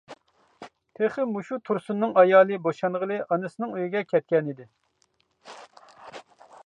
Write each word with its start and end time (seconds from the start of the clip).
تېخى 0.99 1.25
مۇشۇ 1.33 1.59
تۇرسۇننىڭ 1.69 2.15
ئايالى 2.21 2.59
بوشانغىلى 2.69 3.19
ئانىسىنىڭ 3.27 3.77
ئۆيىگە 3.77 4.03
كەتكەنىدى. 4.15 4.69